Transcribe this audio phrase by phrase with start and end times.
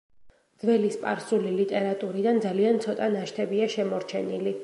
[0.61, 4.59] ძველი სპარსული ლიტერატურიდან ძალიან ცოტა ნაშთებია შემორჩენილი.